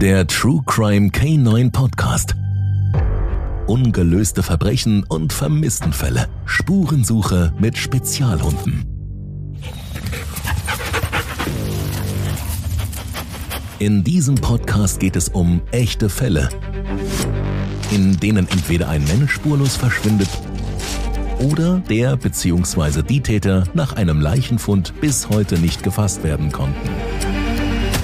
[0.00, 2.34] Der True Crime K9 Podcast.
[3.66, 6.26] Ungelöste Verbrechen und Vermisstenfälle.
[6.46, 8.86] Spurensuche mit Spezialhunden.
[13.78, 16.48] In diesem Podcast geht es um echte Fälle,
[17.90, 20.30] in denen entweder ein Mensch spurlos verschwindet
[21.40, 23.02] oder der bzw.
[23.02, 26.88] die Täter nach einem Leichenfund bis heute nicht gefasst werden konnten.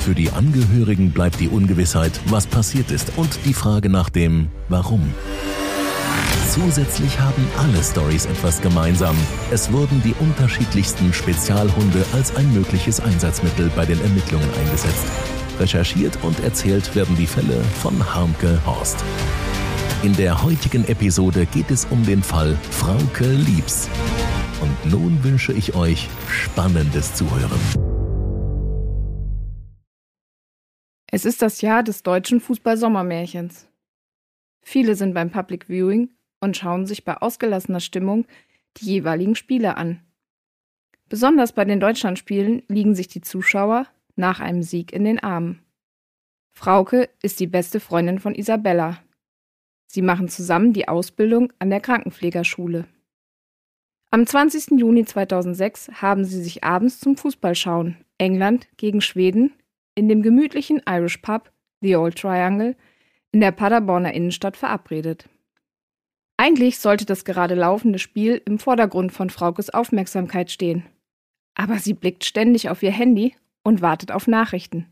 [0.07, 5.03] Für die Angehörigen bleibt die Ungewissheit, was passiert ist und die Frage nach dem Warum.
[6.49, 9.17] Zusätzlich haben alle Stories etwas gemeinsam.
[9.51, 15.07] Es wurden die unterschiedlichsten Spezialhunde als ein mögliches Einsatzmittel bei den Ermittlungen eingesetzt.
[15.59, 19.03] Recherchiert und erzählt werden die Fälle von Harmke Horst.
[20.05, 23.89] In der heutigen Episode geht es um den Fall Frauke Liebs.
[24.61, 27.96] Und nun wünsche ich euch spannendes Zuhören.
[31.17, 33.67] Es ist das Jahr des deutschen Fußball-Sommermärchens.
[34.61, 36.11] Viele sind beim Public Viewing
[36.41, 38.27] und schauen sich bei ausgelassener Stimmung
[38.77, 40.03] die jeweiligen Spiele an.
[41.09, 45.63] Besonders bei den Deutschlandspielen liegen sich die Zuschauer nach einem Sieg in den Armen.
[46.53, 49.03] Frauke ist die beste Freundin von Isabella.
[49.87, 52.85] Sie machen zusammen die Ausbildung an der Krankenpflegerschule.
[54.11, 54.79] Am 20.
[54.79, 59.55] Juni 2006 haben sie sich abends zum Fußballschauen England gegen Schweden
[59.97, 62.77] in dem gemütlichen Irish Pub The Old Triangle
[63.33, 65.29] in der Paderborner Innenstadt verabredet.
[66.37, 70.85] Eigentlich sollte das gerade laufende Spiel im Vordergrund von Fraukes Aufmerksamkeit stehen.
[71.55, 74.87] Aber sie blickt ständig auf ihr Handy und wartet auf Nachrichten.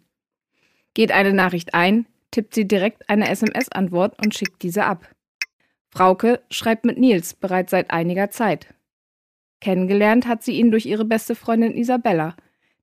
[0.94, 5.08] Geht eine Nachricht ein, tippt sie direkt eine SMS-Antwort und schickt diese ab.
[5.90, 8.74] Frauke schreibt mit Nils bereits seit einiger Zeit.
[9.60, 12.36] Kennengelernt hat sie ihn durch ihre beste Freundin Isabella,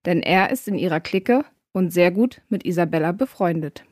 [0.06, 3.86] denn er ist in ihrer Clique und sehr gut mit Isabella befreundet.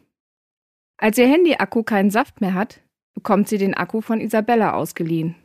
[0.97, 2.81] Als ihr Handy-Akku keinen Saft mehr hat,
[3.13, 5.35] bekommt sie den Akku von Isabella ausgeliehen.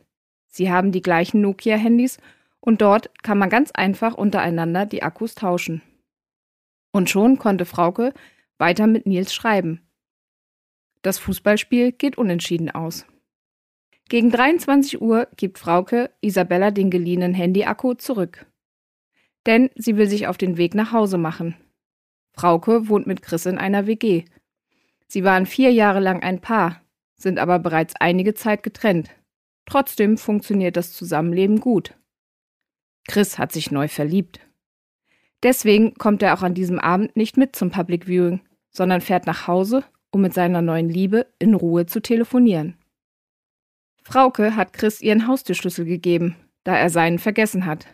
[0.47, 2.17] Sie haben die gleichen Nokia-Handys
[2.59, 5.81] und dort kann man ganz einfach untereinander die Akkus tauschen.
[6.91, 8.13] Und schon konnte Frauke
[8.57, 9.81] weiter mit Nils schreiben.
[11.01, 13.05] Das Fußballspiel geht unentschieden aus.
[14.07, 18.45] Gegen 23 Uhr gibt Frauke Isabella den geliehenen Handy-Akku zurück.
[19.45, 21.55] Denn sie will sich auf den Weg nach Hause machen.
[22.35, 24.25] Frauke wohnt mit Chris in einer WG.
[25.07, 26.81] Sie waren vier Jahre lang ein Paar,
[27.15, 29.09] sind aber bereits einige Zeit getrennt.
[29.65, 31.95] Trotzdem funktioniert das Zusammenleben gut.
[33.07, 34.39] Chris hat sich neu verliebt.
[35.43, 38.41] Deswegen kommt er auch an diesem Abend nicht mit zum Public Viewing,
[38.71, 42.77] sondern fährt nach Hause, um mit seiner neuen Liebe in Ruhe zu telefonieren.
[44.03, 47.87] Frauke hat Chris ihren Haustürschlüssel gegeben, da er seinen vergessen hat.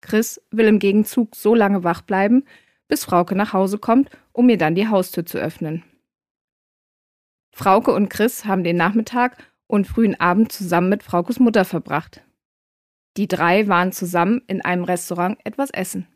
[0.00, 2.44] Chris will im Gegenzug so lange wach bleiben,
[2.88, 5.82] bis Frauke nach Hause kommt, um ihr dann die Haustür zu öffnen.
[7.52, 9.36] Frauke und Chris haben den Nachmittag
[9.66, 12.22] und frühen Abend zusammen mit Fraukes Mutter verbracht.
[13.16, 16.08] Die drei waren zusammen in einem Restaurant etwas essen.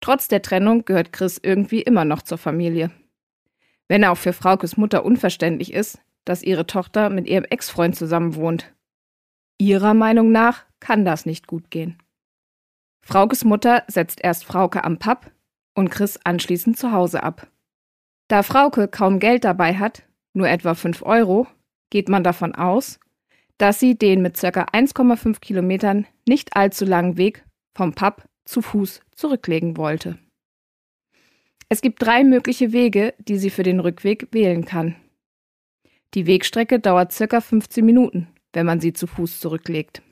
[0.00, 2.90] Trotz der Trennung gehört Chris irgendwie immer noch zur Familie.
[3.88, 8.72] Wenn auch für Fraukes Mutter unverständlich ist, dass ihre Tochter mit ihrem Ex-Freund zusammen wohnt.
[9.56, 11.98] Ihrer Meinung nach kann das nicht gut gehen.
[13.00, 15.30] Fraukes Mutter setzt erst Frauke am Pub,
[15.78, 17.46] und Chris anschließend zu Hause ab.
[18.26, 20.02] Da Frauke kaum Geld dabei hat,
[20.34, 21.46] nur etwa 5 Euro,
[21.90, 22.98] geht man davon aus,
[23.58, 24.48] dass sie den mit ca.
[24.48, 27.44] 1,5 Kilometern nicht allzu langen Weg
[27.76, 30.18] vom Pub zu Fuß zurücklegen wollte.
[31.68, 34.96] Es gibt drei mögliche Wege, die sie für den Rückweg wählen kann.
[36.14, 37.40] Die Wegstrecke dauert ca.
[37.40, 40.02] 15 Minuten, wenn man sie zu Fuß zurücklegt.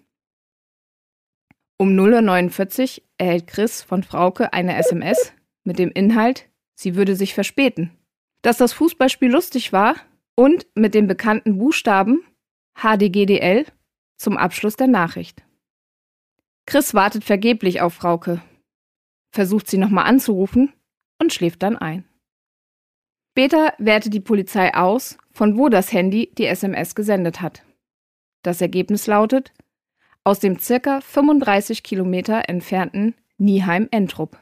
[1.79, 5.33] Um 0.49 Uhr erhält Chris von Frauke eine SMS,
[5.67, 7.91] mit dem Inhalt, sie würde sich verspäten.
[8.43, 9.97] Dass das Fußballspiel lustig war
[10.35, 12.25] und mit den bekannten Buchstaben
[12.75, 13.67] HDGDL
[14.17, 15.43] zum Abschluss der Nachricht.
[16.67, 18.43] Chris wartet vergeblich auf Frauke,
[19.31, 20.73] versucht sie nochmal anzurufen
[21.21, 22.05] und schläft dann ein.
[23.33, 27.63] Später wertet die Polizei aus, von wo das Handy die SMS gesendet hat.
[28.43, 29.53] Das Ergebnis lautet
[30.25, 34.39] aus dem circa 35 Kilometer entfernten Nieheim-Entrup.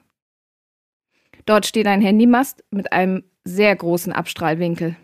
[1.46, 4.96] Dort steht ein Handymast mit einem sehr großen Abstrahlwinkel.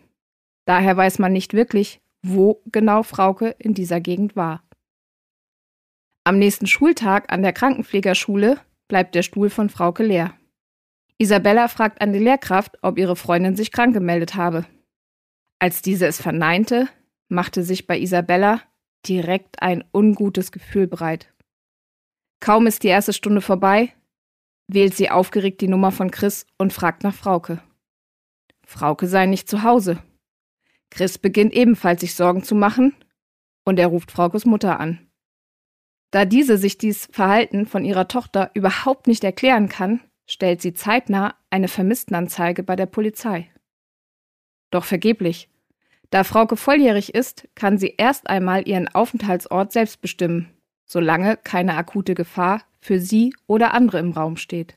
[0.65, 4.63] Daher weiß man nicht wirklich, wo genau Frauke in dieser Gegend war.
[6.25, 10.35] Am nächsten Schultag an der Krankenpflegerschule bleibt der Stuhl von Frauke leer.
[11.19, 14.65] Isabella fragt an die Lehrkraft, ob ihre Freundin sich krank gemeldet habe.
[15.59, 16.89] Als diese es verneinte,
[17.29, 18.63] machte sich bei Isabella
[19.07, 21.33] direkt ein ungutes Gefühl breit.
[22.41, 23.93] Kaum ist die erste Stunde vorbei,
[24.75, 27.63] wählt sie aufgeregt die Nummer von Chris und fragt nach Frauke.
[28.65, 30.03] Frauke sei nicht zu Hause.
[30.91, 32.95] Chris beginnt ebenfalls sich Sorgen zu machen
[33.65, 35.07] und er ruft Fraukes Mutter an.
[36.11, 41.37] Da diese sich dies Verhalten von ihrer Tochter überhaupt nicht erklären kann, stellt sie zeitnah
[41.51, 43.51] eine Vermisstenanzeige bei der Polizei.
[44.71, 45.49] Doch vergeblich.
[46.11, 50.53] Da Frauke volljährig ist, kann sie erst einmal ihren Aufenthaltsort selbst bestimmen,
[50.85, 54.77] solange keine akute Gefahr für sie oder andere im Raum steht.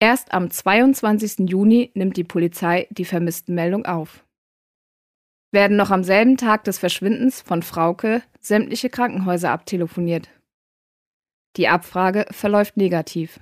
[0.00, 1.50] Erst am 22.
[1.50, 4.24] Juni nimmt die Polizei die Vermisstenmeldung auf.
[5.52, 10.28] Werden noch am selben Tag des Verschwindens von Frauke sämtliche Krankenhäuser abtelefoniert.
[11.56, 13.40] Die Abfrage verläuft negativ.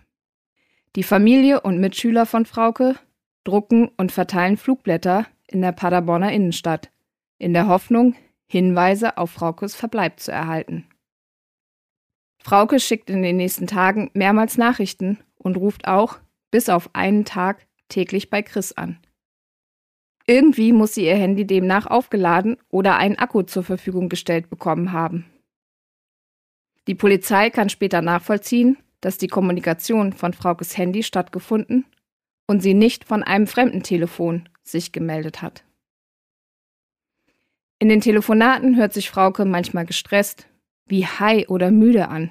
[0.96, 2.96] Die Familie und Mitschüler von Frauke
[3.44, 6.90] drucken und verteilen Flugblätter in der Paderborner Innenstadt,
[7.38, 8.14] in der Hoffnung,
[8.46, 10.86] Hinweise auf Fraukes Verbleib zu erhalten.
[12.38, 16.18] Frauke schickt in den nächsten Tagen mehrmals Nachrichten und ruft auch,
[16.50, 18.98] bis auf einen Tag, täglich bei Chris an.
[20.26, 25.24] Irgendwie muss sie ihr Handy demnach aufgeladen oder einen Akku zur Verfügung gestellt bekommen haben.
[26.86, 31.86] Die Polizei kann später nachvollziehen, dass die Kommunikation von Fraukes Handy stattgefunden
[32.46, 35.64] und sie nicht von einem fremden Telefon sich gemeldet hat.
[37.78, 40.48] In den Telefonaten hört sich Frauke manchmal gestresst,
[40.88, 42.30] wie high oder müde an.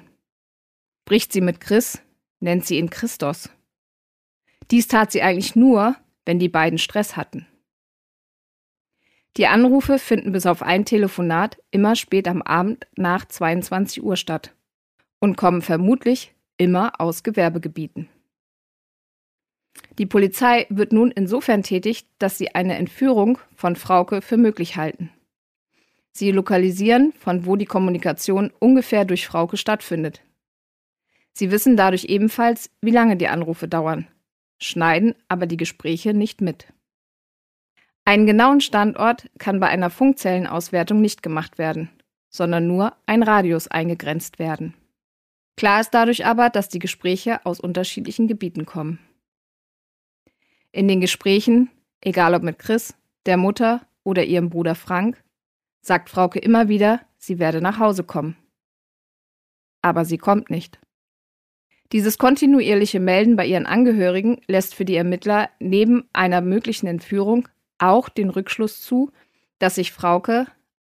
[1.04, 2.02] Bricht sie mit Chris,
[2.40, 3.50] nennt sie ihn Christos.
[4.70, 5.96] Dies tat sie eigentlich nur,
[6.26, 7.46] wenn die beiden Stress hatten.
[9.36, 14.54] Die Anrufe finden bis auf ein Telefonat immer spät am Abend nach 22 Uhr statt
[15.20, 18.08] und kommen vermutlich immer aus Gewerbegebieten.
[19.98, 25.10] Die Polizei wird nun insofern tätig, dass sie eine Entführung von Frauke für möglich halten.
[26.12, 30.22] Sie lokalisieren, von wo die Kommunikation ungefähr durch Frauke stattfindet.
[31.32, 34.08] Sie wissen dadurch ebenfalls, wie lange die Anrufe dauern,
[34.58, 36.72] schneiden aber die Gespräche nicht mit.
[38.04, 41.90] Einen genauen Standort kann bei einer Funkzellenauswertung nicht gemacht werden,
[42.30, 44.74] sondern nur ein Radius eingegrenzt werden.
[45.56, 48.98] Klar ist dadurch aber, dass die Gespräche aus unterschiedlichen Gebieten kommen.
[50.72, 51.70] In den Gesprächen,
[52.00, 52.94] egal ob mit Chris,
[53.26, 55.22] der Mutter oder ihrem Bruder Frank,
[55.80, 58.36] sagt Frauke immer wieder, sie werde nach Hause kommen.
[59.82, 60.78] Aber sie kommt nicht.
[61.92, 67.48] Dieses kontinuierliche Melden bei ihren Angehörigen lässt für die Ermittler neben einer möglichen Entführung
[67.78, 69.10] auch den Rückschluss zu,
[69.58, 70.46] dass sich Frauke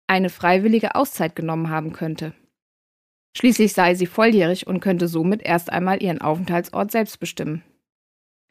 [0.08, 2.32] eine freiwillige Auszeit genommen haben könnte.
[3.37, 7.62] Schließlich sei sie volljährig und könnte somit erst einmal ihren Aufenthaltsort selbst bestimmen.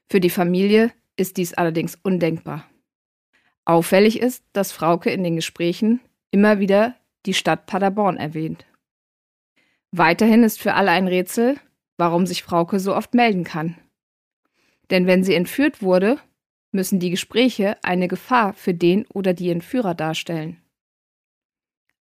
[0.10, 2.66] Für die Familie ist dies allerdings undenkbar.
[3.66, 6.00] Auffällig ist, dass Frauke in den Gesprächen
[6.32, 6.96] immer wieder
[7.26, 8.66] die Stadt Paderborn erwähnt.
[9.92, 11.58] Weiterhin ist für alle ein Rätsel,
[11.98, 13.78] warum sich Frauke so oft melden kann.
[14.90, 16.20] Denn wenn sie entführt wurde,
[16.72, 20.62] müssen die Gespräche eine Gefahr für den oder die Entführer darstellen.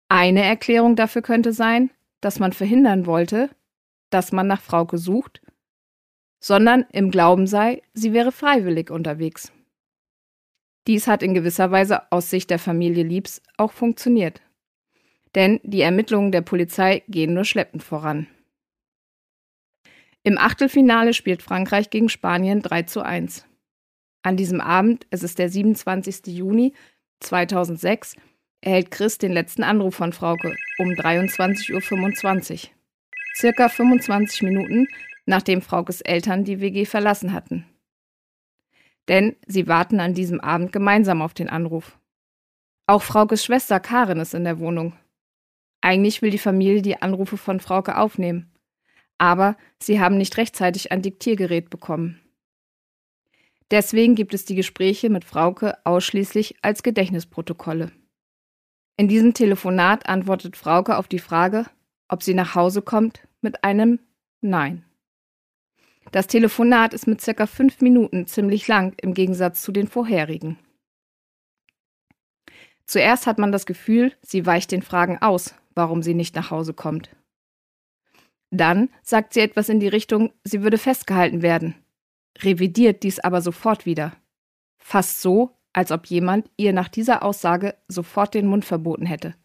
[0.08, 1.90] Eine Erklärung dafür könnte sein,
[2.20, 3.50] dass man verhindern wollte,
[4.10, 5.40] dass man nach Frauke sucht,
[6.40, 9.52] sondern im Glauben sei, sie wäre freiwillig unterwegs.
[10.86, 14.40] Dies hat in gewisser Weise aus Sicht der Familie Liebs auch funktioniert.
[15.34, 18.26] Denn die Ermittlungen der Polizei gehen nur schleppend voran.
[20.22, 23.46] Im Achtelfinale spielt Frankreich gegen Spanien 3 zu 1.
[24.22, 26.26] An diesem Abend, es ist der 27.
[26.26, 26.74] Juni
[27.20, 28.16] 2006,
[28.60, 32.70] erhält Chris den letzten Anruf von Frauke um 23.25 Uhr.
[33.34, 34.88] Circa 25 Minuten,
[35.24, 37.64] nachdem Fraukes Eltern die WG verlassen hatten.
[39.08, 41.98] Denn sie warten an diesem Abend gemeinsam auf den Anruf.
[42.86, 44.94] Auch Fraukes Schwester Karin ist in der Wohnung.
[45.80, 48.50] Eigentlich will die Familie die Anrufe von Frauke aufnehmen
[49.20, 52.20] aber sie haben nicht rechtzeitig ein Diktiergerät bekommen.
[53.70, 57.92] Deswegen gibt es die Gespräche mit Frauke ausschließlich als Gedächtnisprotokolle.
[58.96, 61.66] In diesem Telefonat antwortet Frauke auf die Frage,
[62.08, 64.00] ob sie nach Hause kommt, mit einem
[64.40, 64.86] Nein.
[66.10, 70.58] Das Telefonat ist mit circa fünf Minuten ziemlich lang im Gegensatz zu den vorherigen.
[72.84, 76.74] Zuerst hat man das Gefühl, sie weicht den Fragen aus, warum sie nicht nach Hause
[76.74, 77.10] kommt.
[78.50, 81.76] Dann sagt sie etwas in die Richtung, sie würde festgehalten werden,
[82.38, 84.12] revidiert dies aber sofort wieder.
[84.78, 89.36] Fast so, als ob jemand ihr nach dieser Aussage sofort den Mund verboten hätte.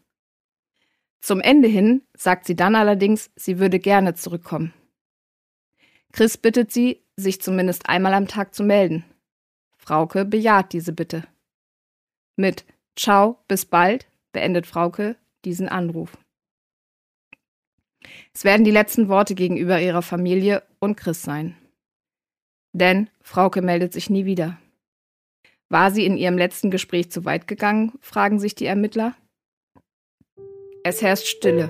[1.21, 4.73] Zum Ende hin sagt sie dann allerdings, sie würde gerne zurückkommen.
[6.15, 9.03] Chris bittet sie, sich zumindest einmal am Tag zu melden.
[9.77, 11.27] Frauke bejaht diese Bitte.
[12.37, 12.63] Mit
[12.95, 16.17] Ciao, bis bald beendet Frauke diesen Anruf.
[18.33, 21.57] Es werden die letzten Worte gegenüber ihrer Familie und Chris sein.
[22.71, 24.57] Denn Frauke meldet sich nie wieder.
[25.67, 29.17] War sie in ihrem letzten Gespräch zu weit gegangen, fragen sich die Ermittler.
[30.85, 31.69] Es herrscht Stille.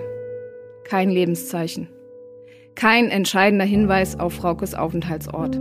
[0.84, 1.95] Kein Lebenszeichen.
[2.75, 5.55] Kein entscheidender Hinweis auf Fraukes Aufenthaltsort.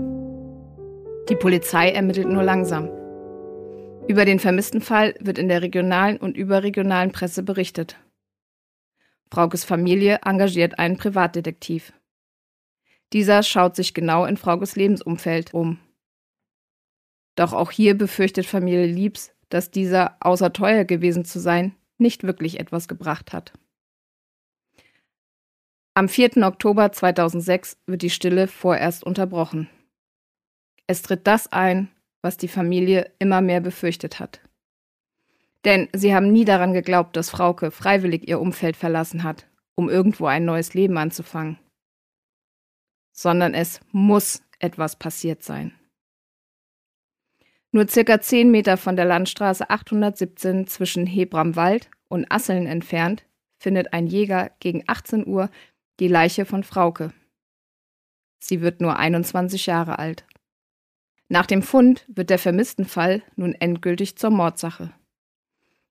[1.29, 2.91] Die Polizei ermittelt nur langsam.
[4.09, 7.97] Über den vermissten Fall wird in der regionalen und überregionalen Presse berichtet.
[9.31, 11.93] Fraukes Familie engagiert einen Privatdetektiv.
[13.13, 15.79] Dieser schaut sich genau in Fraukes Lebensumfeld um.
[17.37, 22.59] Doch auch hier befürchtet Familie Liebs, dass dieser, außer teuer gewesen zu sein, nicht wirklich
[22.59, 23.53] etwas gebracht hat.
[25.97, 26.39] Am 4.
[26.39, 29.71] Oktober 2006 wird die Stille vorerst unterbrochen.
[30.89, 31.89] Es tritt das ein,
[32.21, 34.41] was die Familie immer mehr befürchtet hat.
[35.65, 39.47] Denn sie haben nie daran geglaubt, dass Frauke freiwillig ihr Umfeld verlassen hat,
[39.77, 41.61] um irgendwo ein neues Leben anzufangen.
[43.13, 45.79] Sondern es muss etwas passiert sein.
[47.71, 53.25] Nur circa 10 Meter von der Landstraße 817 zwischen Hebramwald und Asseln entfernt
[53.59, 55.51] findet ein Jäger gegen 18 Uhr
[56.01, 57.13] die Leiche von Frauke.
[58.41, 60.27] Sie wird nur 21 Jahre alt.
[61.29, 64.93] Nach dem Fund wird der vermissten Fall nun endgültig zur Mordsache.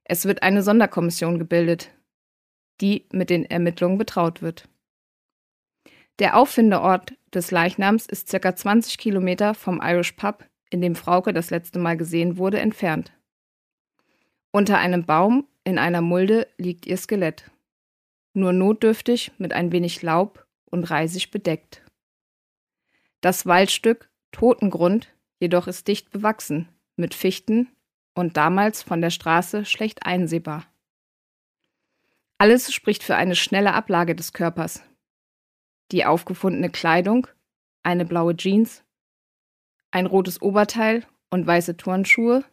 [0.04, 1.92] Es wird eine Sonderkommission gebildet,
[2.82, 4.68] die mit den Ermittlungen betraut wird.
[6.20, 8.56] Der Auffindeort des Leichnams ist ca.
[8.56, 13.14] 20 Kilometer vom Irish Pub, in dem Frauke das letzte Mal gesehen wurde, entfernt.
[14.52, 17.50] Unter einem Baum in einer Mulde liegt ihr Skelett
[18.34, 21.84] nur notdürftig mit ein wenig Laub und Reisig bedeckt.
[23.22, 27.70] Das Waldstück Totengrund jedoch ist dicht bewachsen mit Fichten
[28.16, 30.66] und damals von der Straße schlecht einsehbar.
[32.38, 34.84] Alles spricht für eine schnelle Ablage des Körpers.
[35.92, 37.28] Die aufgefundene Kleidung,
[37.84, 38.84] eine blaue Jeans,
[39.92, 42.44] ein rotes Oberteil und weiße Turnschuhe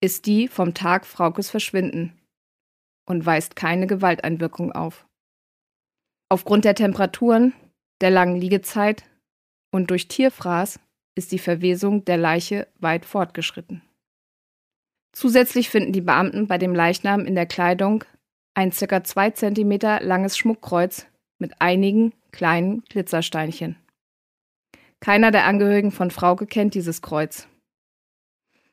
[0.00, 2.12] ist die vom Tag Fraukes Verschwinden
[3.06, 5.06] und weist keine Gewalteinwirkung auf.
[6.34, 7.54] Aufgrund der Temperaturen,
[8.00, 9.04] der langen Liegezeit
[9.70, 10.80] und durch Tierfraß
[11.14, 13.82] ist die Verwesung der Leiche weit fortgeschritten.
[15.12, 18.02] Zusätzlich finden die Beamten bei dem Leichnam in der Kleidung
[18.54, 19.04] ein ca.
[19.04, 21.06] 2 cm langes Schmuckkreuz
[21.38, 23.76] mit einigen kleinen Glitzersteinchen.
[24.98, 27.46] Keiner der Angehörigen von Frauke kennt dieses Kreuz.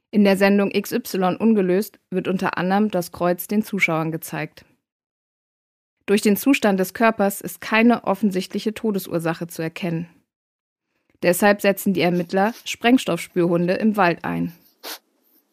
[0.10, 4.66] In der Sendung XY ungelöst wird unter anderem das Kreuz den Zuschauern gezeigt.
[6.12, 10.10] Durch den Zustand des Körpers ist keine offensichtliche Todesursache zu erkennen.
[11.24, 14.52] Deshalb setzen die Ermittler Sprengstoffspürhunde im Wald ein.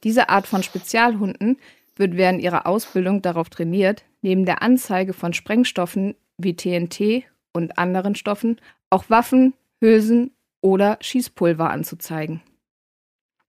[0.02, 1.58] Diese Art von Spezialhunden
[1.94, 7.22] wird während ihrer Ausbildung darauf trainiert, neben der Anzeige von Sprengstoffen wie TNT
[7.52, 8.60] und anderen Stoffen
[8.90, 12.40] auch Waffen, Hülsen oder Schießpulver anzuzeigen.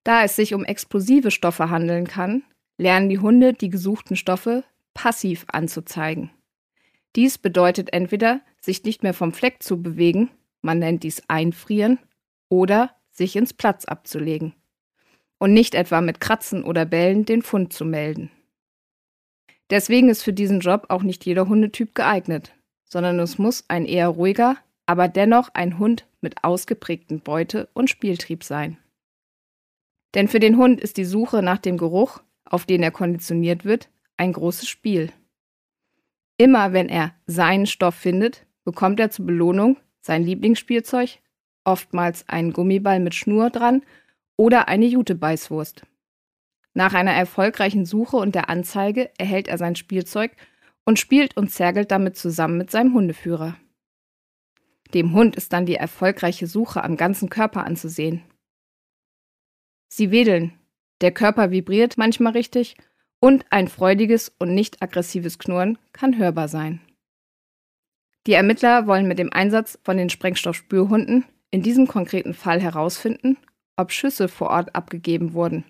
[0.04, 2.44] Da es sich um explosive Stoffe handeln kann,
[2.78, 4.63] lernen die Hunde die gesuchten Stoffe
[4.94, 6.30] passiv anzuzeigen.
[7.16, 10.30] Dies bedeutet entweder, sich nicht mehr vom Fleck zu bewegen,
[10.62, 12.00] man nennt dies Einfrieren,
[12.50, 14.54] oder sich ins Platz abzulegen.
[15.38, 18.30] Und nicht etwa mit Kratzen oder Bellen den Fund zu melden.
[19.70, 24.10] Deswegen ist für diesen Job auch nicht jeder Hundetyp geeignet, sondern es muss ein eher
[24.10, 28.78] ruhiger, aber dennoch ein Hund mit ausgeprägtem Beute- und Spieltrieb sein.
[30.16, 33.89] Denn für den Hund ist die Suche nach dem Geruch, auf den er konditioniert wird,
[34.18, 35.12] ein großes Spiel.
[36.39, 41.19] Immer wenn er seinen Stoff findet, bekommt er zur Belohnung sein Lieblingsspielzeug,
[41.65, 43.84] oftmals einen Gummiball mit Schnur dran
[44.38, 45.84] oder eine Jutebeißwurst.
[46.74, 50.31] Nach einer erfolgreichen Suche und der Anzeige erhält er sein Spielzeug
[50.86, 53.58] und spielt und zergelt damit zusammen mit seinem Hundeführer.
[54.93, 58.24] Dem Hund ist dann die erfolgreiche Suche am ganzen Körper anzusehen.
[59.89, 60.58] Sie wedeln,
[61.01, 62.77] der Körper vibriert manchmal richtig
[63.20, 66.82] und ein freudiges und nicht aggressives Knurren kann hörbar sein.
[68.28, 73.38] Die Ermittler wollen mit dem Einsatz von den Sprengstoffspürhunden in diesem konkreten Fall herausfinden,
[73.76, 75.64] ob Schüsse vor Ort abgegeben wurden.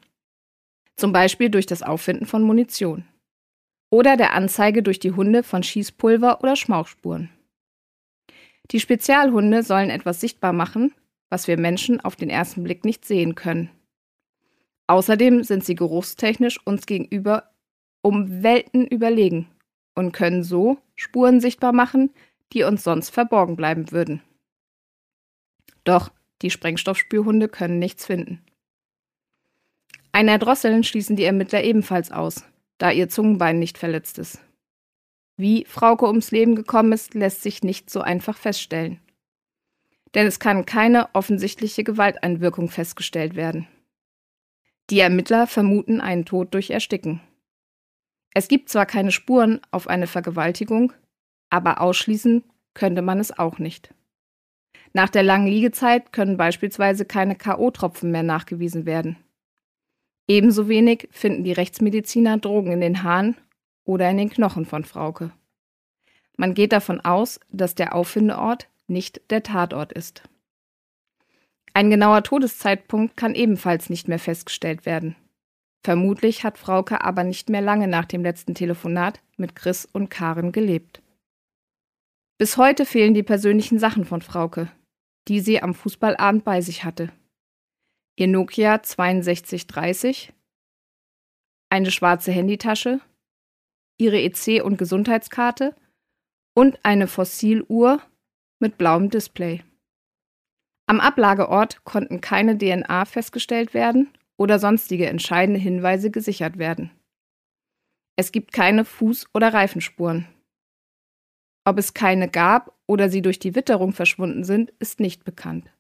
[0.96, 3.06] Zum Beispiel durch das Auffinden von Munition.
[3.92, 7.30] Oder der Anzeige durch die Hunde von Schießpulver oder Schmauchspuren.
[8.72, 10.94] Die Spezialhunde sollen etwas sichtbar machen,
[11.30, 13.70] was wir Menschen auf den ersten Blick nicht sehen können.
[14.90, 17.52] Außerdem sind sie geruchstechnisch uns gegenüber
[18.02, 19.48] um Welten überlegen
[19.94, 22.10] und können so Spuren sichtbar machen,
[22.54, 24.24] die uns sonst verborgen bleiben würden.
[25.84, 26.10] Doch
[26.42, 28.44] die Sprengstoffspürhunde können nichts finden.
[30.12, 32.44] Ein Erdrosseln schließen die Ermittler ebenfalls aus,
[32.80, 34.40] da ihr Zungenbein nicht verletzt ist.
[35.38, 39.00] Wie Frauke ums Leben gekommen ist, lässt sich nicht so einfach feststellen.
[40.16, 43.68] Denn es kann keine offensichtliche Gewalteinwirkung festgestellt werden.
[44.90, 47.22] Die Ermittler vermuten einen Tod durch Ersticken.
[48.34, 50.94] Es gibt zwar keine Spuren auf eine Vergewaltigung,
[51.50, 52.44] aber ausschließen
[52.74, 53.94] könnte man es auch nicht.
[54.94, 59.18] Nach der langen Liegezeit können beispielsweise keine KO-Tropfen mehr nachgewiesen werden.
[60.28, 63.36] Ebenso wenig finden die Rechtsmediziner Drogen in den Haaren
[63.84, 65.32] oder in den Knochen von Frauke.
[66.38, 70.24] Man geht davon aus, dass der Auffindeort nicht der Tatort ist.
[71.74, 75.16] Ein genauer Todeszeitpunkt kann ebenfalls nicht mehr festgestellt werden.
[75.84, 80.52] Vermutlich hat Frauke aber nicht mehr lange nach dem letzten Telefonat mit Chris und Karen
[80.52, 81.02] gelebt.
[82.38, 84.72] Bis heute fehlen die persönlichen Sachen von Frauke,
[85.28, 87.12] die sie am Fußballabend bei sich hatte.
[88.18, 90.34] Ihr Nokia 6230,
[91.70, 93.00] eine schwarze Handytasche,
[93.98, 95.76] ihre EC- und Gesundheitskarte
[96.56, 98.02] und eine Fossiluhr
[98.60, 99.64] mit blauem Display.
[100.90, 106.90] Am Ablageort konnten keine DNA festgestellt werden oder sonstige entscheidende Hinweise gesichert werden.
[108.16, 110.28] Es gibt keine Fuß- oder Reifenspuren.
[111.64, 115.72] Ob es keine gab oder sie durch die Witterung verschwunden sind, ist nicht bekannt.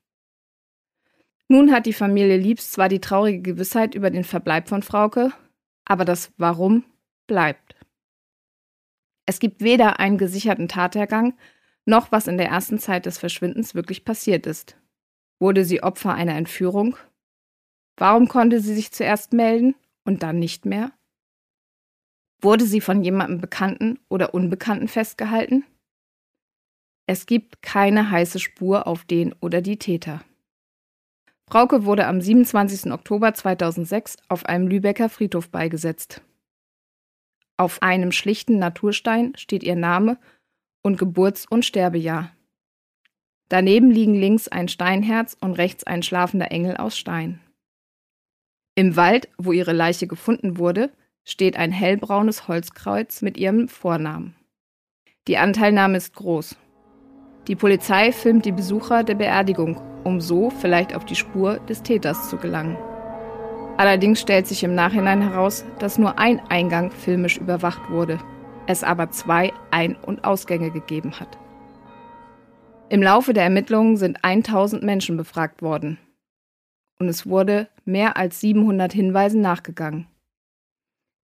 [1.48, 5.34] Nun hat die Familie Liebs zwar die traurige Gewissheit über den Verbleib von Frauke,
[5.86, 6.84] aber das Warum
[7.26, 7.76] bleibt.
[9.26, 11.36] Es gibt weder einen gesicherten Tathergang,
[11.86, 14.79] noch was in der ersten Zeit des Verschwindens wirklich passiert ist.
[15.40, 16.98] Wurde sie Opfer einer Entführung?
[17.98, 20.92] Warum konnte sie sich zuerst melden und dann nicht mehr?
[22.42, 25.66] Wurde sie von jemandem Bekannten oder Unbekannten festgehalten?
[27.08, 30.24] Es gibt keine heiße Spur auf den oder die Täter.
[31.50, 32.92] Frauke wurde am 27.
[32.92, 36.22] Oktober 2006 auf einem Lübecker Friedhof beigesetzt.
[37.58, 40.20] Auf einem schlichten Naturstein steht ihr Name
[40.84, 42.32] und Geburts- und Sterbejahr.
[43.50, 47.42] Daneben liegen links ein Steinherz und rechts ein schlafender Engel aus Stein.
[48.76, 50.92] Im Wald, wo ihre Leiche gefunden wurde,
[51.26, 54.36] steht ein hellbraunes Holzkreuz mit ihrem Vornamen.
[55.28, 56.56] Die Anteilnahme ist groß.
[57.48, 62.30] Die Polizei filmt die Besucher der Beerdigung, um so vielleicht auf die Spur des Täters
[62.30, 62.78] zu gelangen.
[63.78, 68.20] Allerdings stellt sich im Nachhinein heraus, dass nur ein Eingang filmisch überwacht wurde,
[68.68, 71.38] es aber zwei Ein- und Ausgänge gegeben hat.
[72.90, 76.00] Im Laufe der Ermittlungen sind 1000 Menschen befragt worden.
[76.98, 80.08] Und es wurde mehr als 700 Hinweisen nachgegangen.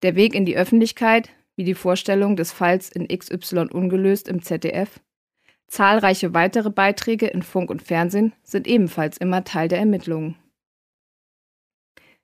[0.02, 5.00] Der Weg in die Öffentlichkeit, wie die Vorstellung des Falls in XY ungelöst im ZDF,
[5.66, 10.36] zahlreiche weitere Beiträge in Funk und Fernsehen sind ebenfalls immer Teil der Ermittlungen.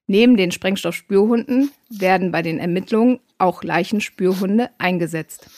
[0.07, 5.49] Neben den Sprengstoffspürhunden werden bei den Ermittlungen auch Leichenspürhunde eingesetzt.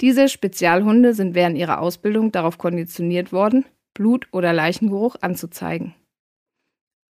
[0.00, 5.94] Diese Spezialhunde sind während ihrer Ausbildung darauf konditioniert worden, Blut- oder Leichengeruch anzuzeigen.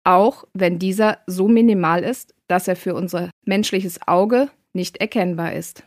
[0.04, 5.84] Auch wenn dieser so minimal ist, dass er für unser menschliches Auge nicht erkennbar ist.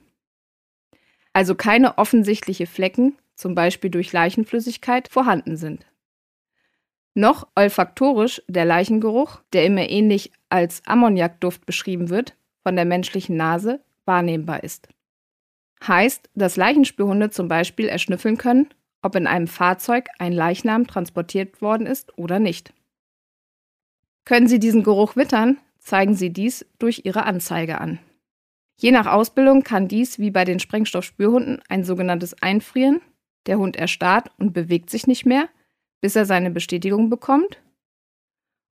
[1.34, 5.86] Also keine offensichtliche Flecken, zum Beispiel durch Leichenflüssigkeit, vorhanden sind.
[7.14, 13.82] Noch olfaktorisch der Leichengeruch, der immer ähnlich als Ammoniakduft beschrieben wird, von der menschlichen Nase
[14.06, 14.88] wahrnehmbar ist.
[15.86, 18.70] Heißt, dass Leichenspürhunde zum Beispiel erschnüffeln können,
[19.02, 22.74] ob in einem Fahrzeug ein Leichnam transportiert worden ist oder nicht.
[24.26, 28.00] Können Sie diesen Geruch wittern, zeigen Sie dies durch Ihre Anzeige an.
[28.78, 33.02] Je nach Ausbildung kann dies wie bei den Sprengstoffspürhunden ein sogenanntes Einfrieren,
[33.48, 35.50] der Hund erstarrt und bewegt sich nicht mehr,
[36.00, 37.60] bis er seine Bestätigung bekommt,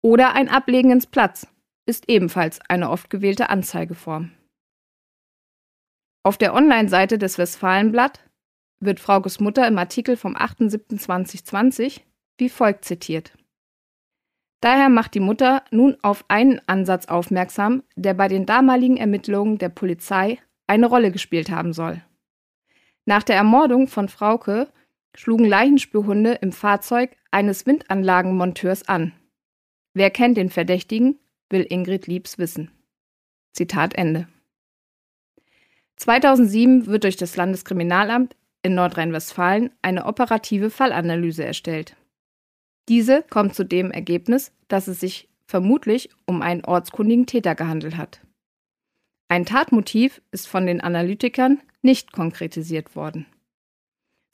[0.02, 1.46] oder ein Ablegen ins Platz
[1.86, 4.32] ist ebenfalls eine oft gewählte Anzeigeform.
[6.24, 8.20] Auf der Online-Seite des Westfalenblatt
[8.80, 12.00] wird Fraukes Mutter im Artikel vom 8.7.2020
[12.38, 13.32] wie folgt zitiert.
[14.60, 19.68] Daher macht die Mutter nun auf einen Ansatz aufmerksam, der bei den damaligen Ermittlungen der
[19.68, 22.02] Polizei eine Rolle gespielt haben soll.
[23.04, 24.68] Nach der Ermordung von Frauke
[25.14, 29.12] schlugen Leichenspürhunde im Fahrzeug eines Windanlagenmonteurs an.
[29.94, 31.18] Wer kennt den Verdächtigen,
[31.50, 32.70] will Ingrid Liebs wissen.
[33.52, 34.28] Zitat Ende.
[35.96, 41.96] 2007 wird durch das Landeskriminalamt in Nordrhein-Westfalen eine operative Fallanalyse erstellt.
[42.88, 48.20] Diese kommt zu dem Ergebnis, dass es sich vermutlich um einen ortskundigen Täter gehandelt hat.
[49.28, 53.26] Ein Tatmotiv ist von den Analytikern nicht konkretisiert worden.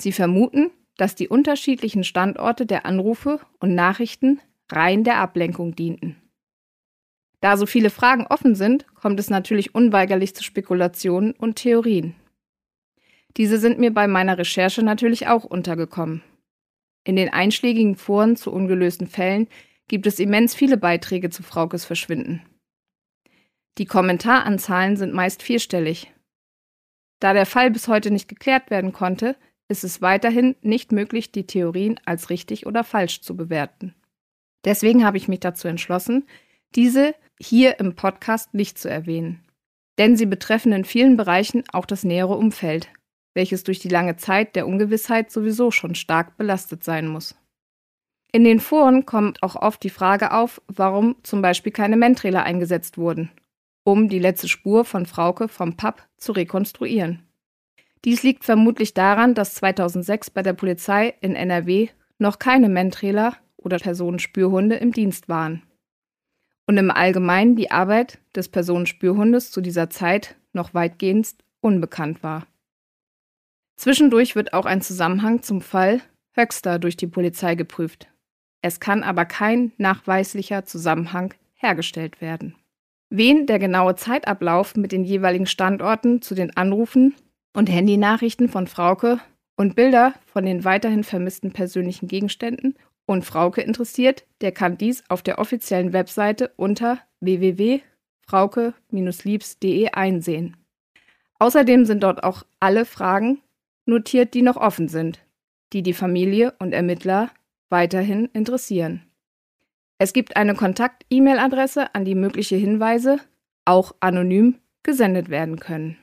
[0.00, 4.40] Sie vermuten, dass die unterschiedlichen Standorte der Anrufe und Nachrichten
[4.70, 6.16] rein der Ablenkung dienten.
[7.40, 12.14] Da so viele Fragen offen sind, kommt es natürlich unweigerlich zu Spekulationen und Theorien.
[13.36, 16.22] Diese sind mir bei meiner Recherche natürlich auch untergekommen.
[17.04, 19.48] In den einschlägigen Foren zu ungelösten Fällen
[19.86, 22.42] gibt es immens viele Beiträge zu Fraukes Verschwinden.
[23.78, 26.12] Die Kommentaranzahlen sind meist vierstellig.
[27.20, 29.36] Da der Fall bis heute nicht geklärt werden konnte,
[29.68, 33.94] ist es weiterhin nicht möglich, die Theorien als richtig oder falsch zu bewerten.
[34.64, 36.26] Deswegen habe ich mich dazu entschlossen,
[36.74, 39.44] diese hier im Podcast nicht zu erwähnen.
[39.98, 42.88] Denn sie betreffen in vielen Bereichen auch das nähere Umfeld,
[43.34, 47.36] welches durch die lange Zeit der Ungewissheit sowieso schon stark belastet sein muss.
[48.30, 52.98] In den Foren kommt auch oft die Frage auf, warum zum Beispiel keine Mentrailer eingesetzt
[52.98, 53.30] wurden,
[53.84, 57.22] um die letzte Spur von Frauke vom Pub zu rekonstruieren.
[58.04, 63.78] Dies liegt vermutlich daran, dass 2006 bei der Polizei in NRW noch keine Mentrailer oder
[63.78, 65.62] Personenspürhunde im Dienst waren.
[66.68, 72.46] Und im Allgemeinen die Arbeit des Personenspürhundes zu dieser Zeit noch weitgehend unbekannt war.
[73.76, 76.02] Zwischendurch wird auch ein Zusammenhang zum Fall
[76.34, 78.08] Höxter durch die Polizei geprüft.
[78.60, 82.54] Es kann aber kein nachweislicher Zusammenhang hergestellt werden.
[83.08, 87.14] Wen der genaue Zeitablauf mit den jeweiligen Standorten zu den Anrufen
[87.54, 89.20] und Handynachrichten von Frauke
[89.56, 92.76] und Bilder von den weiterhin vermissten persönlichen Gegenständen
[93.08, 100.58] und Frauke interessiert, der kann dies auf der offiziellen Webseite unter www.frauke-liebs.de einsehen.
[101.38, 103.40] Außerdem sind dort auch alle Fragen
[103.86, 105.24] notiert, die noch offen sind,
[105.72, 107.30] die die Familie und Ermittler
[107.70, 109.00] weiterhin interessieren.
[109.96, 113.20] Es gibt eine Kontakt-E-Mail-Adresse, an die mögliche Hinweise,
[113.64, 115.96] auch anonym, gesendet werden können.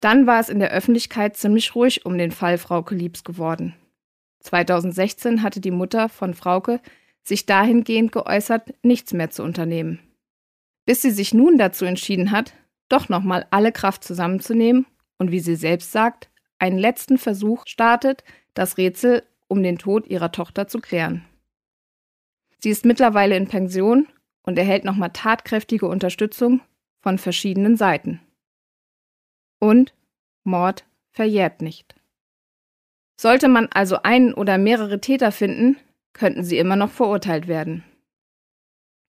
[0.00, 3.74] Dann war es in der Öffentlichkeit ziemlich ruhig um den Fall Frauke Liebs geworden.
[4.46, 6.80] 2016 hatte die Mutter von Frauke
[7.22, 9.98] sich dahingehend geäußert, nichts mehr zu unternehmen.
[10.84, 12.54] Bis sie sich nun dazu entschieden hat,
[12.88, 14.86] doch nochmal alle Kraft zusammenzunehmen
[15.18, 18.22] und wie sie selbst sagt, einen letzten Versuch startet,
[18.54, 21.24] das Rätsel um den Tod ihrer Tochter zu klären.
[22.60, 24.06] Sie ist mittlerweile in Pension
[24.42, 26.60] und erhält nochmal tatkräftige Unterstützung
[27.00, 28.20] von verschiedenen Seiten.
[29.58, 29.92] Und
[30.44, 31.95] Mord verjährt nicht.
[33.16, 35.76] Sollte man also einen oder mehrere Täter finden,
[36.12, 37.84] könnten sie immer noch verurteilt werden.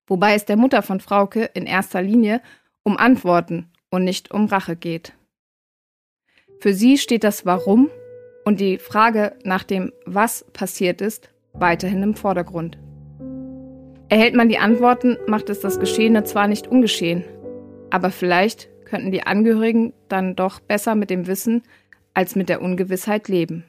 [0.06, 2.40] Wobei es der Mutter von Frauke in erster Linie
[2.82, 5.12] um Antworten und nicht um Rache geht.
[6.60, 7.90] Für sie steht das Warum
[8.44, 12.78] und die Frage nach dem Was passiert ist weiterhin im Vordergrund.
[14.08, 17.24] Erhält man die Antworten, macht es das Geschehene zwar nicht ungeschehen,
[17.90, 21.62] aber vielleicht könnten die Angehörigen dann doch besser mit dem Wissen
[22.14, 23.64] als mit der Ungewissheit leben.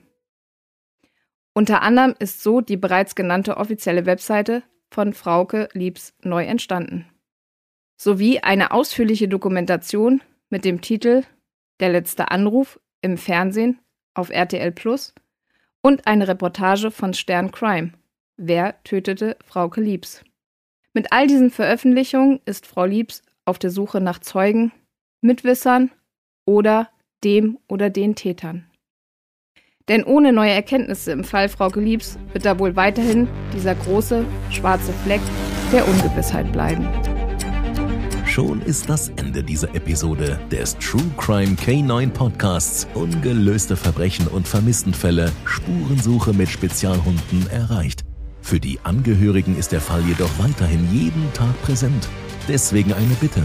[1.53, 7.05] Unter anderem ist so die bereits genannte offizielle Webseite von Frauke Liebs neu entstanden.
[7.97, 11.23] Sowie eine ausführliche Dokumentation mit dem Titel
[11.79, 13.79] Der letzte Anruf im Fernsehen
[14.13, 15.13] auf RTL Plus
[15.81, 17.93] und eine Reportage von Stern Crime.
[18.37, 20.23] Wer tötete Frauke Liebs?
[20.93, 24.71] Mit all diesen Veröffentlichungen ist Frau Liebs auf der Suche nach Zeugen,
[25.21, 25.91] Mitwissern
[26.45, 26.89] oder
[27.23, 28.68] dem oder den Tätern.
[29.89, 34.93] Denn ohne neue Erkenntnisse im Fall Frauke Liebs wird da wohl weiterhin dieser große schwarze
[35.03, 35.21] Fleck
[35.73, 36.87] der Ungewissheit bleiben.
[38.25, 45.31] Schon ist das Ende dieser Episode des True Crime K9 Podcasts Ungelöste Verbrechen und Vermisstenfälle
[45.45, 48.01] Spurensuche mit Spezialhunden erreicht.
[48.41, 52.07] Für die Angehörigen ist der Fall jedoch weiterhin jeden Tag präsent.
[52.47, 53.41] Deswegen eine Bitte.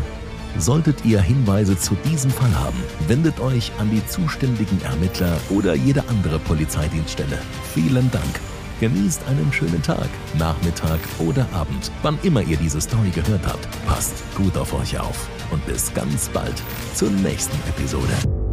[0.59, 6.09] Solltet ihr Hinweise zu diesem Fall haben, wendet euch an die zuständigen Ermittler oder jede
[6.09, 7.38] andere Polizeidienststelle.
[7.75, 8.40] Vielen Dank.
[8.81, 13.69] Genießt einen schönen Tag, Nachmittag oder Abend, wann immer ihr diese Story gehört habt.
[13.87, 16.62] Passt gut auf euch auf und bis ganz bald
[16.95, 18.43] zur nächsten Episode.